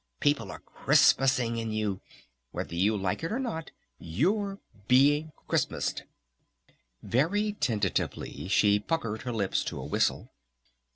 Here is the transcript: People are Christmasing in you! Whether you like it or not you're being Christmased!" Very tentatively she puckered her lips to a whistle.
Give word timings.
People 0.19 0.51
are 0.51 0.61
Christmasing 0.87 1.57
in 1.59 1.71
you! 1.71 2.01
Whether 2.49 2.73
you 2.73 2.97
like 2.97 3.23
it 3.23 3.31
or 3.31 3.37
not 3.37 3.69
you're 3.99 4.57
being 4.87 5.31
Christmased!" 5.47 6.05
Very 7.03 7.53
tentatively 7.53 8.47
she 8.47 8.79
puckered 8.79 9.21
her 9.21 9.31
lips 9.31 9.63
to 9.65 9.79
a 9.79 9.85
whistle. 9.85 10.31